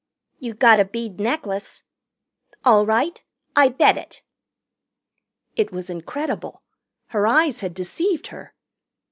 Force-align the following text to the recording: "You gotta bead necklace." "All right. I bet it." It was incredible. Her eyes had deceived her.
"You 0.39 0.55
gotta 0.55 0.83
bead 0.83 1.19
necklace." 1.19 1.83
"All 2.65 2.87
right. 2.87 3.21
I 3.55 3.69
bet 3.69 3.99
it." 3.99 4.23
It 5.55 5.71
was 5.71 5.91
incredible. 5.91 6.63
Her 7.09 7.27
eyes 7.27 7.59
had 7.59 7.75
deceived 7.75 8.29
her. 8.29 8.55